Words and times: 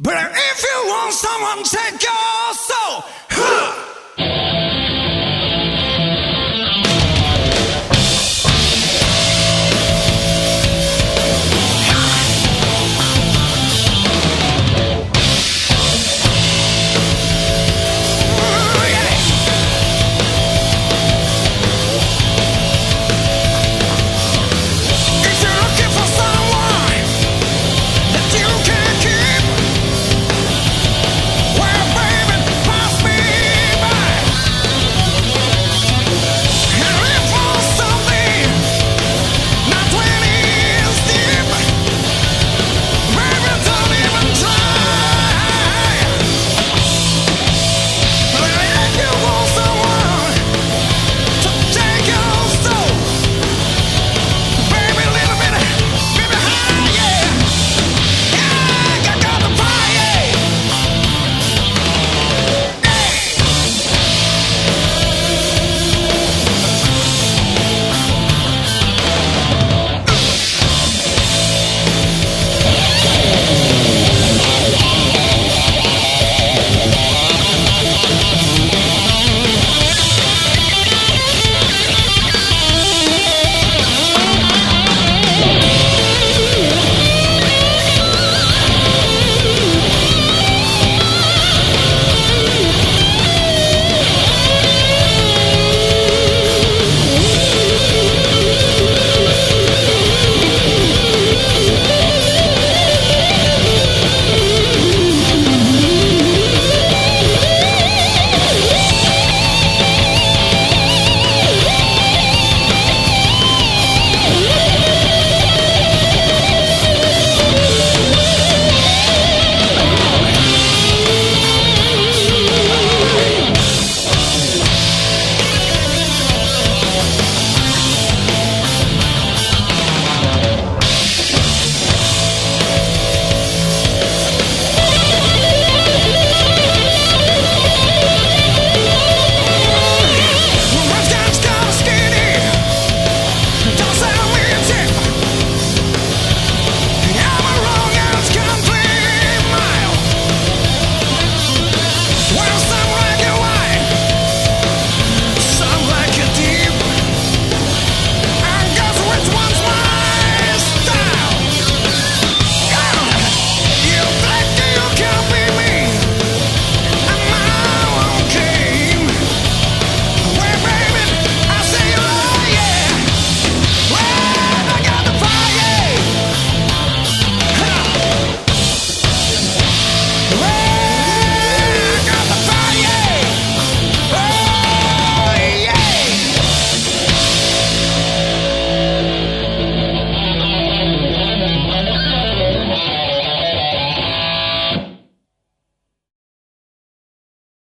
But 0.00 0.30
if 0.30 0.62
you 0.62 0.88
want 0.88 1.12
someone 1.14 1.64
take 1.64 2.02
your 2.02 2.54
soul, 2.54 3.02
huh, 3.30 3.85